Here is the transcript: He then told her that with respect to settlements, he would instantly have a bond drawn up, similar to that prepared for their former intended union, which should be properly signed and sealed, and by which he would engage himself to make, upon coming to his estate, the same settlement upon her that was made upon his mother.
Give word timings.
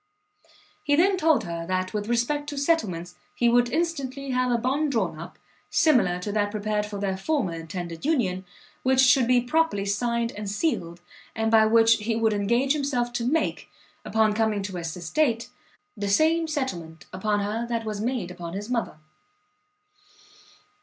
He 0.83 0.95
then 0.95 1.15
told 1.15 1.43
her 1.43 1.67
that 1.67 1.93
with 1.93 2.07
respect 2.09 2.49
to 2.49 2.57
settlements, 2.57 3.13
he 3.35 3.47
would 3.47 3.69
instantly 3.69 4.31
have 4.31 4.49
a 4.51 4.57
bond 4.57 4.91
drawn 4.91 5.19
up, 5.19 5.37
similar 5.69 6.17
to 6.21 6.31
that 6.31 6.49
prepared 6.49 6.87
for 6.87 6.97
their 6.99 7.15
former 7.15 7.53
intended 7.53 8.03
union, 8.03 8.43
which 8.81 8.99
should 8.99 9.27
be 9.27 9.41
properly 9.41 9.85
signed 9.85 10.31
and 10.31 10.49
sealed, 10.49 11.01
and 11.35 11.51
by 11.51 11.67
which 11.67 11.97
he 11.97 12.15
would 12.15 12.33
engage 12.33 12.73
himself 12.73 13.13
to 13.13 13.23
make, 13.25 13.69
upon 14.03 14.33
coming 14.33 14.63
to 14.63 14.77
his 14.77 14.97
estate, 14.97 15.49
the 15.95 16.09
same 16.09 16.47
settlement 16.47 17.05
upon 17.13 17.41
her 17.41 17.67
that 17.67 17.85
was 17.85 18.01
made 18.01 18.31
upon 18.31 18.53
his 18.53 18.71
mother. 18.71 18.97